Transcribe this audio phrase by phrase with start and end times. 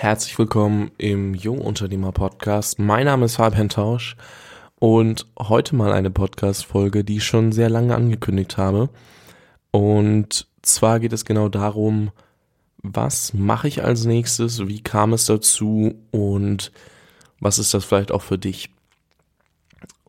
[0.00, 2.78] Herzlich willkommen im Jungunternehmer Podcast.
[2.78, 4.14] Mein Name ist Fabian Tausch
[4.78, 8.90] und heute mal eine Podcast Folge, die ich schon sehr lange angekündigt habe.
[9.72, 12.12] Und zwar geht es genau darum,
[12.80, 16.70] was mache ich als nächstes, wie kam es dazu und
[17.40, 18.70] was ist das vielleicht auch für dich?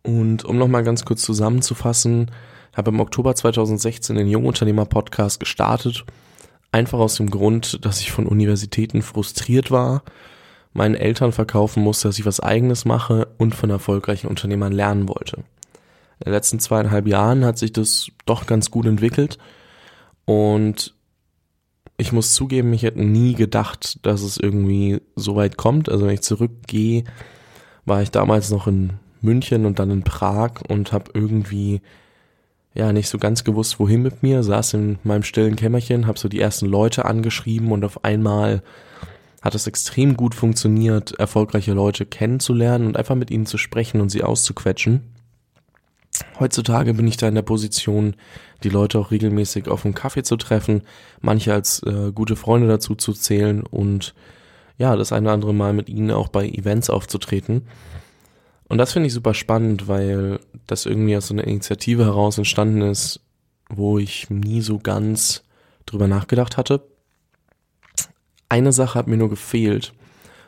[0.03, 2.29] Und um nochmal ganz kurz zusammenzufassen,
[2.77, 6.05] habe im Oktober 2016 den Jungunternehmer Podcast gestartet
[6.71, 10.04] Einfach aus dem Grund, dass ich von Universitäten frustriert war,
[10.73, 15.37] meinen Eltern verkaufen musste, dass ich was eigenes mache und von erfolgreichen Unternehmern lernen wollte.
[16.19, 19.37] In den letzten zweieinhalb Jahren hat sich das doch ganz gut entwickelt
[20.25, 20.93] und
[21.97, 25.89] ich muss zugeben, ich hätte nie gedacht, dass es irgendwie so weit kommt.
[25.89, 27.04] Also wenn ich zurückgehe,
[27.86, 31.81] war ich damals noch in München und dann in Prag und habe irgendwie
[32.73, 36.30] ja nicht so ganz gewusst, wohin mit mir, saß in meinem stillen Kämmerchen, habe so
[36.30, 38.61] die ersten Leute angeschrieben und auf einmal
[39.42, 44.09] hat es extrem gut funktioniert, erfolgreiche Leute kennenzulernen und einfach mit ihnen zu sprechen und
[44.09, 45.02] sie auszuquetschen.
[46.40, 48.16] Heutzutage bin ich da in der Position,
[48.64, 50.81] die Leute auch regelmäßig auf einen Kaffee zu treffen,
[51.22, 54.14] manche als äh, gute Freunde dazu zu zählen und
[54.78, 57.67] ja, das eine oder andere Mal mit ihnen auch bei Events aufzutreten.
[58.70, 62.81] Und das finde ich super spannend, weil das irgendwie aus so einer Initiative heraus entstanden
[62.84, 63.20] ist,
[63.67, 65.44] wo ich nie so ganz
[65.86, 66.88] drüber nachgedacht hatte.
[68.47, 69.94] Eine Sache hat mir nur gefehlt.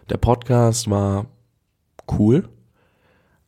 [0.09, 1.25] Der Podcast war
[2.17, 2.47] cool,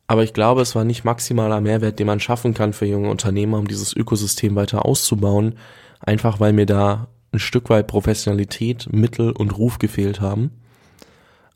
[0.06, 3.58] aber ich glaube, es war nicht maximaler Mehrwert, den man schaffen kann für junge Unternehmer,
[3.58, 5.56] um dieses Ökosystem weiter auszubauen,
[6.00, 10.50] einfach weil mir da ein Stück weit Professionalität, Mittel und Ruf gefehlt haben.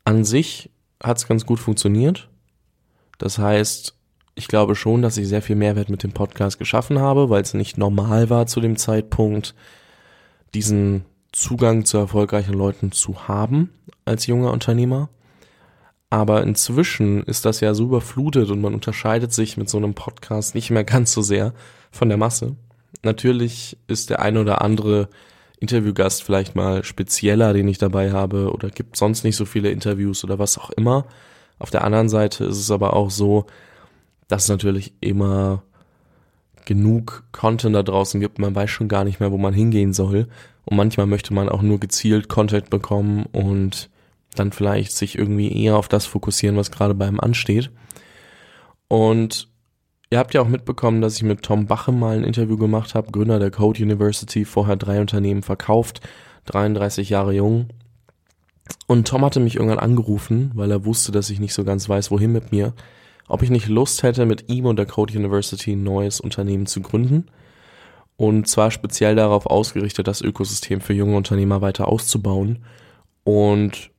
[0.03, 2.29] An sich hat es ganz gut funktioniert.
[3.19, 3.93] Das heißt,
[4.33, 7.53] ich glaube schon, dass ich sehr viel Mehrwert mit dem Podcast geschaffen habe, weil es
[7.53, 9.53] nicht normal war zu dem Zeitpunkt,
[10.55, 13.69] diesen Zugang zu erfolgreichen Leuten zu haben
[14.05, 15.09] als junger Unternehmer.
[16.09, 20.55] Aber inzwischen ist das ja so überflutet und man unterscheidet sich mit so einem Podcast
[20.55, 21.53] nicht mehr ganz so sehr
[21.91, 22.55] von der Masse.
[23.03, 25.09] Natürlich ist der eine oder andere
[25.59, 30.23] Interviewgast vielleicht mal spezieller, den ich dabei habe, oder gibt sonst nicht so viele Interviews
[30.23, 31.05] oder was auch immer.
[31.59, 33.45] Auf der anderen Seite ist es aber auch so,
[34.27, 35.63] dass es natürlich immer
[36.65, 38.39] genug Content da draußen gibt.
[38.39, 40.27] Man weiß schon gar nicht mehr, wo man hingehen soll.
[40.65, 43.89] Und manchmal möchte man auch nur gezielt Content bekommen und
[44.35, 47.71] dann vielleicht sich irgendwie eher auf das fokussieren, was gerade beim ansteht.
[48.87, 49.49] Und
[50.11, 53.11] ihr habt ja auch mitbekommen, dass ich mit Tom Bache mal ein Interview gemacht habe,
[53.11, 56.01] Gründer der Code University, vorher drei Unternehmen verkauft,
[56.45, 57.69] 33 Jahre jung.
[58.87, 62.11] Und Tom hatte mich irgendwann angerufen, weil er wusste, dass ich nicht so ganz weiß,
[62.11, 62.73] wohin mit mir,
[63.27, 66.81] ob ich nicht Lust hätte, mit ihm und der Code University ein neues Unternehmen zu
[66.81, 67.27] gründen.
[68.17, 72.59] Und zwar speziell darauf ausgerichtet, das Ökosystem für junge Unternehmer weiter auszubauen.
[73.23, 73.91] Und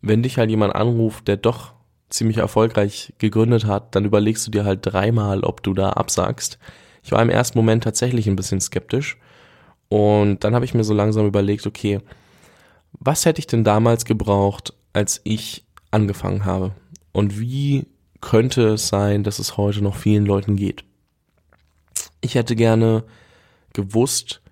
[0.00, 1.72] wenn dich halt jemand anruft, der doch
[2.08, 6.58] ziemlich erfolgreich gegründet hat, dann überlegst du dir halt dreimal, ob du da absagst.
[7.02, 9.18] Ich war im ersten Moment tatsächlich ein bisschen skeptisch.
[9.88, 12.00] Und dann habe ich mir so langsam überlegt, okay,
[13.00, 16.72] was hätte ich denn damals gebraucht, als ich angefangen habe?
[17.12, 17.86] Und wie
[18.20, 20.84] könnte es sein, dass es heute noch vielen Leuten geht?
[22.20, 23.04] Ich hätte gerne
[23.72, 24.42] gewusst,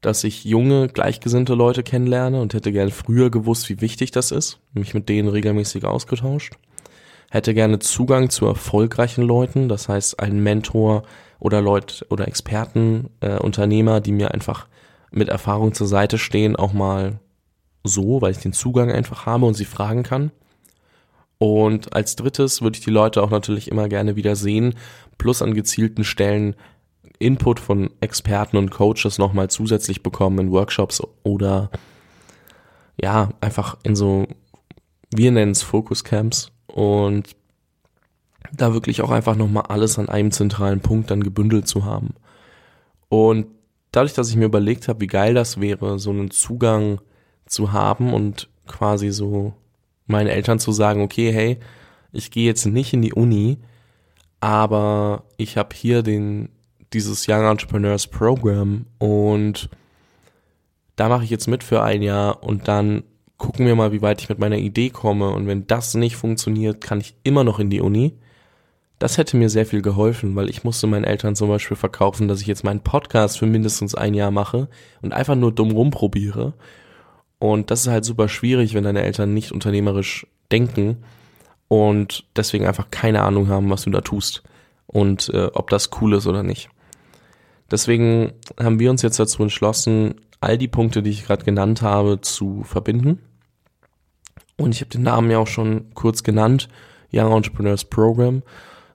[0.00, 4.60] dass ich junge, gleichgesinnte Leute kennenlerne und hätte gerne früher gewusst, wie wichtig das ist,
[4.72, 6.54] mich mit denen regelmäßig ausgetauscht.
[7.30, 11.02] Hätte gerne Zugang zu erfolgreichen Leuten, das heißt einen Mentor
[11.40, 14.68] oder Leute oder Experten, äh, Unternehmer, die mir einfach
[15.10, 17.18] mit Erfahrung zur Seite stehen, auch mal
[17.86, 20.30] so, weil ich den Zugang einfach habe und sie fragen kann.
[21.38, 24.74] Und als drittes würde ich die Leute auch natürlich immer gerne wieder sehen,
[25.18, 26.56] plus an gezielten Stellen
[27.18, 31.70] Input von Experten und Coaches nochmal zusätzlich bekommen in Workshops oder
[33.00, 34.26] ja, einfach in so,
[35.14, 37.36] wir nennen es Focus-Camps und
[38.52, 42.14] da wirklich auch einfach nochmal alles an einem zentralen Punkt dann gebündelt zu haben.
[43.08, 43.46] Und
[43.92, 47.00] dadurch, dass ich mir überlegt habe, wie geil das wäre, so einen Zugang
[47.46, 49.54] zu haben und quasi so
[50.06, 51.58] meinen Eltern zu sagen, okay, hey,
[52.12, 53.58] ich gehe jetzt nicht in die Uni,
[54.40, 56.50] aber ich habe hier den
[56.92, 59.68] dieses Young Entrepreneurs Program und
[60.94, 63.02] da mache ich jetzt mit für ein Jahr und dann
[63.38, 66.80] gucken wir mal, wie weit ich mit meiner Idee komme und wenn das nicht funktioniert,
[66.80, 68.14] kann ich immer noch in die Uni.
[68.98, 72.40] Das hätte mir sehr viel geholfen, weil ich musste meinen Eltern zum Beispiel verkaufen, dass
[72.40, 74.68] ich jetzt meinen Podcast für mindestens ein Jahr mache
[75.02, 76.54] und einfach nur dumm rumprobiere
[77.38, 81.04] und das ist halt super schwierig, wenn deine Eltern nicht unternehmerisch denken
[81.68, 84.42] und deswegen einfach keine Ahnung haben, was du da tust
[84.86, 86.68] und äh, ob das cool ist oder nicht.
[87.70, 92.20] Deswegen haben wir uns jetzt dazu entschlossen, all die Punkte, die ich gerade genannt habe,
[92.20, 93.20] zu verbinden
[94.56, 96.68] Und ich habe den Namen ja auch schon kurz genannt,
[97.12, 98.42] Young Entrepreneurs Program.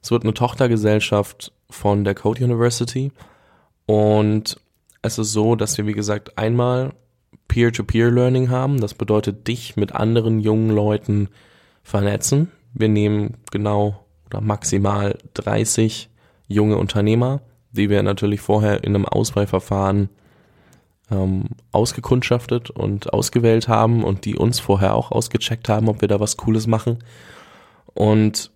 [0.02, 3.12] Es wird eine Tochtergesellschaft von der Code University.
[3.86, 4.60] Und
[5.02, 6.94] es ist so, dass wir, wie gesagt, einmal
[7.52, 8.80] Peer-to-Peer-Learning haben.
[8.80, 11.28] Das bedeutet, dich mit anderen jungen Leuten
[11.84, 12.50] vernetzen.
[12.74, 16.10] Wir nehmen genau oder maximal 30
[16.48, 17.42] junge Unternehmer,
[17.74, 20.08] die wir natürlich vorher in einem Auswahlverfahren
[21.12, 21.44] ähm,
[21.74, 26.38] ausgekundschaftet und ausgewählt haben und die uns vorher auch ausgecheckt haben, ob wir da was
[26.38, 27.00] Cooles machen.
[27.94, 28.50] Und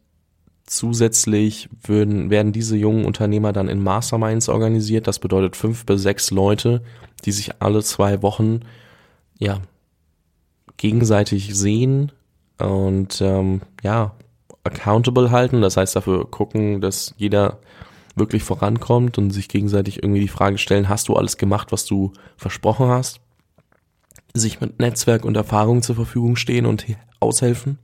[0.65, 5.05] zusätzlich würden, werden diese jungen Unternehmer dann in Masterminds organisiert.
[5.05, 6.81] Das bedeutet fünf bis sechs Leute,
[7.25, 8.61] die sich alle zwei Wochen
[9.39, 9.61] ja
[10.77, 12.11] gegenseitig sehen
[12.57, 14.15] und ähm, ja
[14.63, 15.61] accountable halten.
[15.61, 17.59] Das heißt dafür gucken, dass jeder
[18.15, 22.13] wirklich vorankommt und sich gegenseitig irgendwie die Frage stellen, hast du alles gemacht, was du
[22.37, 23.19] versprochen hast?
[24.33, 26.85] Sich mit Netzwerk und Erfahrung zur Verfügung stehen und
[27.19, 27.77] aushelfen.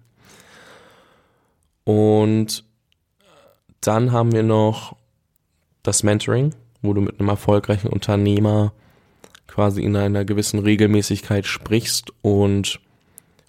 [1.84, 2.64] Und
[3.82, 4.96] dann haben wir noch
[5.84, 8.74] das Mentoring, wo du mit einem erfolgreichen Unternehmer
[9.52, 12.80] quasi in einer gewissen Regelmäßigkeit sprichst und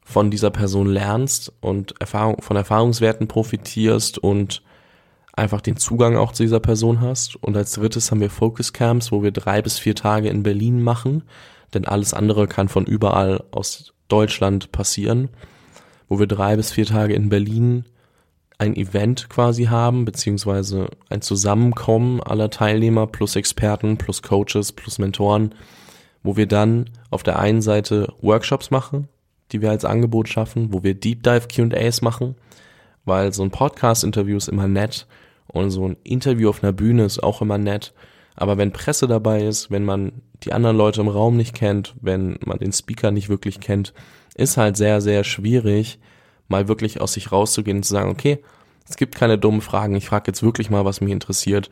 [0.02, 4.62] von dieser Person lernst und Erfahrung, von Erfahrungswerten profitierst und
[5.32, 7.37] einfach den Zugang auch zu dieser Person hast.
[7.37, 10.82] Und als drittes haben wir Focus Camps, wo wir drei bis vier Tage in Berlin
[10.82, 11.22] machen,
[11.72, 15.28] denn alles andere kann von überall aus Deutschland passieren,
[16.08, 17.84] wo wir drei bis vier Tage in Berlin
[18.58, 25.55] ein Event quasi haben, beziehungsweise ein Zusammenkommen aller Teilnehmer plus Experten plus Coaches plus Mentoren,
[26.22, 29.08] wo wir dann auf der einen Seite Workshops machen,
[29.50, 32.36] die wir als Angebot schaffen, wo wir Deep Dive Q&As machen,
[33.04, 35.06] weil so ein Podcast-Interview ist immer nett
[35.48, 37.92] und so ein Interview auf einer Bühne ist auch immer nett.
[38.34, 42.38] Aber wenn Presse dabei ist, wenn man die anderen Leute im Raum nicht kennt, wenn
[42.44, 43.92] man den Speaker nicht wirklich kennt,
[44.34, 45.98] ist halt sehr, sehr schwierig,
[46.48, 48.42] mal wirklich aus sich rauszugehen und zu sagen, okay,
[48.88, 51.70] es gibt keine dummen Fragen, ich frage jetzt wirklich mal, was mich interessiert.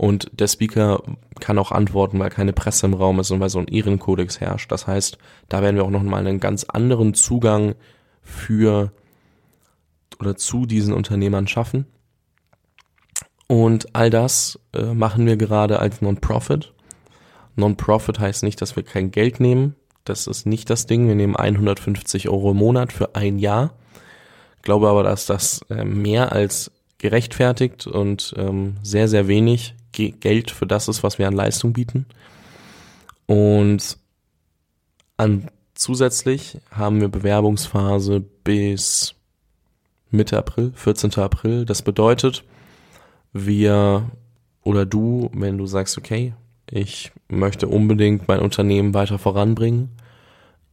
[0.00, 1.02] Und der Speaker
[1.40, 4.72] kann auch antworten, weil keine Presse im Raum ist und weil so ein Ehrenkodex herrscht.
[4.72, 5.18] Das heißt,
[5.50, 7.74] da werden wir auch nochmal einen ganz anderen Zugang
[8.22, 8.92] für
[10.18, 11.84] oder zu diesen Unternehmern schaffen.
[13.46, 16.72] Und all das äh, machen wir gerade als Non-Profit.
[17.56, 19.76] Non-Profit heißt nicht, dass wir kein Geld nehmen.
[20.04, 21.08] Das ist nicht das Ding.
[21.08, 23.74] Wir nehmen 150 Euro im Monat für ein Jahr.
[24.62, 30.50] Glaube aber, dass das äh, mehr als gerechtfertigt und ähm, sehr, sehr wenig Ge Geld
[30.50, 32.06] für das ist, was wir an Leistung bieten.
[33.26, 33.98] Und
[35.16, 39.14] an, zusätzlich haben wir Bewerbungsphase bis
[40.10, 41.14] Mitte April, 14.
[41.14, 41.64] April.
[41.64, 42.44] Das bedeutet,
[43.32, 44.10] wir
[44.62, 46.34] oder du, wenn du sagst, okay,
[46.70, 49.90] ich möchte unbedingt mein Unternehmen weiter voranbringen,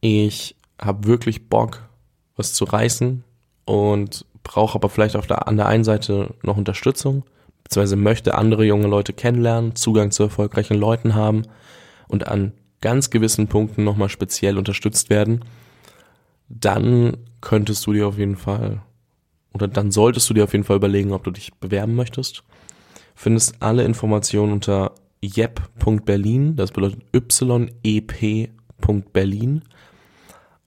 [0.00, 1.88] ich habe wirklich Bock,
[2.36, 3.24] was zu reißen
[3.64, 7.24] und brauche aber vielleicht auf der, an der einen Seite noch Unterstützung,
[7.68, 11.42] beziehungsweise möchte andere junge Leute kennenlernen, Zugang zu erfolgreichen Leuten haben
[12.08, 15.44] und an ganz gewissen Punkten nochmal speziell unterstützt werden,
[16.48, 18.80] dann könntest du dir auf jeden Fall
[19.52, 22.42] oder dann solltest du dir auf jeden Fall überlegen, ob du dich bewerben möchtest.
[23.14, 24.92] Findest alle Informationen unter
[25.22, 27.02] yep.berlin, das bedeutet
[27.84, 29.62] yep.berlin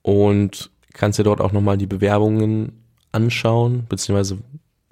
[0.03, 4.37] und kannst dir dort auch nochmal die Bewerbungen anschauen, beziehungsweise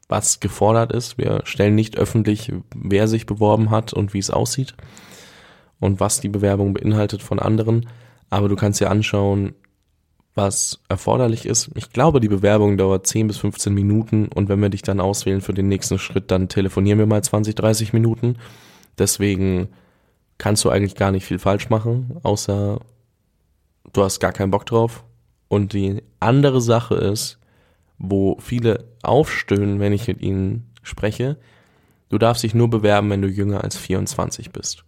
[0.10, 1.18] was gefordert ist.
[1.18, 4.74] Wir stellen nicht öffentlich, wer sich beworben hat und wie es aussieht
[5.80, 7.88] und was die Bewerbung beinhaltet von anderen,
[8.30, 9.54] aber du kannst dir anschauen,
[10.36, 11.72] was erforderlich ist.
[11.76, 15.42] Ich glaube, die Bewerbung dauert 10 bis 15 Minuten und wenn wir dich dann auswählen
[15.42, 18.38] für den nächsten Schritt, dann telefonieren wir mal 20, 30 Minuten.
[18.98, 19.70] Deswegen
[20.38, 22.80] kannst du eigentlich gar nicht viel falsch machen, außer
[23.94, 25.04] du hast gar keinen Bock drauf.
[25.48, 27.39] Und die andere Sache ist,
[28.00, 31.38] wo viele aufstöhnen, wenn ich mit ihnen spreche,
[32.08, 34.86] du darfst dich nur bewerben, wenn du jünger als 24 bist.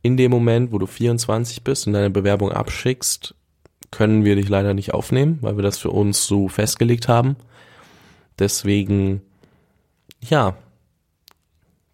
[0.00, 3.34] In dem Moment, wo du 24 bist und deine Bewerbung abschickst,
[3.90, 7.36] können wir dich leider nicht aufnehmen, weil wir das für uns so festgelegt haben.
[8.38, 9.20] Deswegen,
[10.20, 10.56] ja,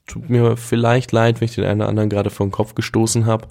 [0.07, 3.27] tut mir vielleicht leid, wenn ich den einen oder anderen gerade vor den Kopf gestoßen
[3.27, 3.49] habe,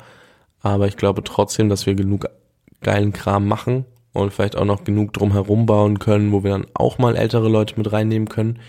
[0.62, 2.28] aber ich glaube trotzdem, dass wir genug
[2.82, 3.86] geilen Kram machen
[4.18, 7.76] und vielleicht auch noch genug drumherum bauen können, wo wir dann auch mal ältere Leute
[7.78, 8.60] mit reinnehmen können.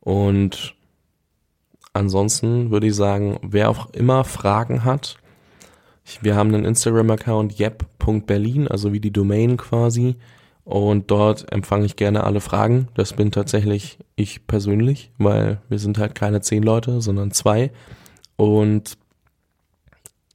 [0.00, 0.74] Und
[1.92, 5.16] ansonsten würde ich sagen, wer auch immer Fragen hat,
[6.20, 10.16] wir haben einen Instagram-Account yep.berlin, also wie die Domain quasi.
[10.64, 12.88] Und dort empfange ich gerne alle Fragen.
[12.94, 17.70] Das bin tatsächlich ich persönlich, weil wir sind halt keine zehn Leute, sondern zwei.
[18.36, 18.98] Und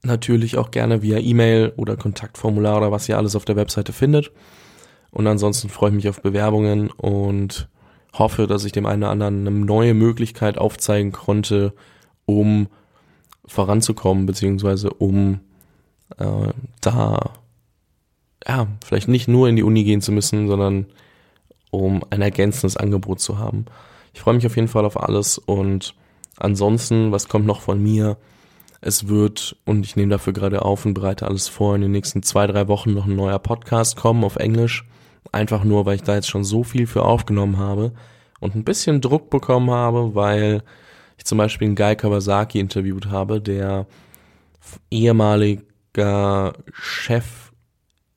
[0.03, 4.32] natürlich auch gerne via E-Mail oder Kontaktformular oder was ihr alles auf der Webseite findet.
[5.12, 7.68] Und ansonsten freue ich mich auf Bewerbungen und
[8.13, 11.74] hoffe, dass ich dem einen oder anderen eine neue Möglichkeit aufzeigen konnte,
[12.25, 12.68] um
[13.46, 15.39] voranzukommen, beziehungsweise um
[16.18, 17.34] äh, da
[18.48, 20.86] ja, vielleicht nicht nur in die Uni gehen zu müssen, sondern
[21.72, 23.65] um ein ergänzendes Angebot zu haben.
[24.13, 25.96] Ich freue mich auf jeden Fall auf alles und
[26.38, 28.18] ansonsten, was kommt noch von mir?
[28.81, 32.24] Es wird, und ich nehme dafür gerade auf und bereite alles vor, in den nächsten
[32.24, 34.86] zwei, drei Wochen noch ein neuer Podcast kommen auf Englisch.
[35.31, 37.93] Einfach nur, weil ich da jetzt schon so viel für aufgenommen habe
[38.39, 40.63] und ein bisschen Druck bekommen habe, weil
[41.17, 43.86] ich zum Beispiel einen Guy Kawasaki interviewt habe, der
[44.89, 47.51] ehemaliger Chef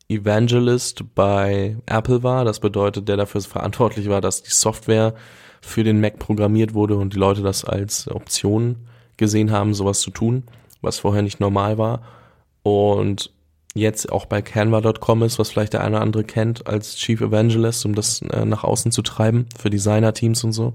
[0.09, 2.45] Evangelist bei Apple war.
[2.45, 5.15] Das bedeutet, der dafür verantwortlich war, dass die Software
[5.61, 8.89] für den Mac programmiert wurde und die Leute das als Option
[9.23, 10.43] gesehen haben, sowas zu tun,
[10.83, 12.03] was vorher nicht normal war.
[12.63, 13.31] Und
[13.75, 17.87] jetzt auch bei Canva.com ist, was vielleicht der eine oder andere kennt als Chief Evangelist,
[17.87, 20.75] um das äh, nach außen zu treiben für Designer-Teams und so.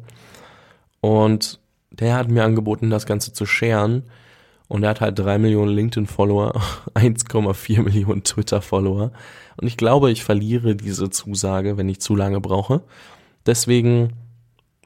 [1.01, 1.59] Und
[1.91, 4.03] der hat mir angeboten, das Ganze zu sharen.
[4.69, 6.53] Und er hat halt drei Millionen LinkedIn-Follower,
[6.95, 9.11] 1,4 Millionen Twitter-Follower.
[9.57, 12.81] Und ich glaube, ich verliere diese Zusage, wenn ich zu lange brauche.
[13.45, 14.13] Deswegen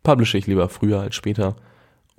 [0.04, 1.56] publische ich lieber früher als später.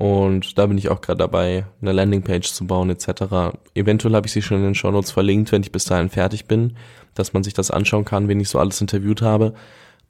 [0.03, 3.55] Und da bin ich auch gerade dabei, eine Landingpage zu bauen etc.
[3.77, 6.77] Eventuell habe ich sie schon in den Shownotes verlinkt, wenn ich bis dahin fertig bin,
[7.15, 9.55] dass man sich das anschauen kann, wenn ich so alles interviewt habe.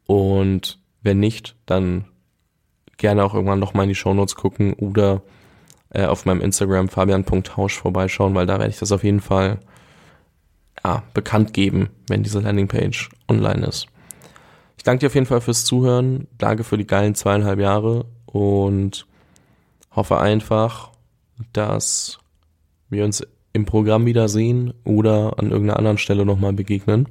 [0.07, 2.07] Und wenn nicht, dann
[2.97, 5.21] gerne auch irgendwann nochmal in die Shownotes gucken oder
[5.91, 9.59] äh, auf meinem Instagram fabian.hausch vorbeischauen, weil da werde ich das auf jeden Fall
[10.83, 13.89] ja, bekannt geben, wenn diese Landingpage online ist.
[14.79, 16.29] Ich danke dir auf jeden Fall fürs Zuhören.
[16.39, 19.07] Danke für die geilen zweieinhalb Jahre und
[19.95, 20.91] hoffe einfach,
[21.53, 22.19] dass
[22.89, 27.09] wir uns im Programm wiedersehen oder an irgendeiner anderen Stelle nochmal begegnen.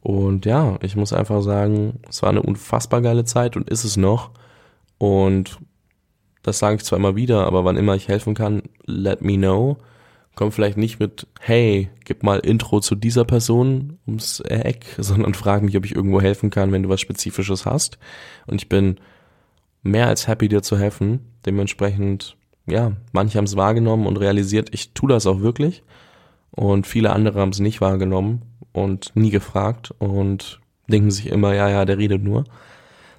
[0.00, 3.96] Und ja, ich muss einfach sagen, es war eine unfassbar geile Zeit und ist es
[3.96, 4.30] noch.
[4.98, 5.58] Und
[6.42, 9.78] das sage ich zwar immer wieder, aber wann immer ich helfen kann, let me know.
[10.34, 15.62] Komm vielleicht nicht mit, hey, gib mal Intro zu dieser Person ums Eck, sondern frag
[15.62, 17.98] mich, ob ich irgendwo helfen kann, wenn du was Spezifisches hast.
[18.46, 18.98] Und ich bin
[19.82, 21.20] mehr als happy, dir zu helfen.
[21.46, 25.82] Dementsprechend, ja, manche haben es wahrgenommen und realisiert, ich tue das auch wirklich.
[26.50, 28.42] Und viele andere haben es nicht wahrgenommen
[28.72, 32.44] und nie gefragt und denken sich immer, ja, ja, der redet nur.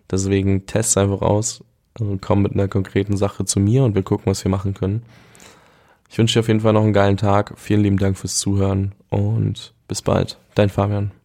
[0.09, 1.63] Deswegen test einfach aus
[1.99, 5.03] und komm mit einer konkreten Sache zu mir und wir gucken, was wir machen können.
[6.09, 7.53] Ich wünsche dir auf jeden Fall noch einen geilen Tag.
[7.57, 10.39] Vielen lieben Dank fürs Zuhören und bis bald.
[10.55, 11.18] Dein Fabian.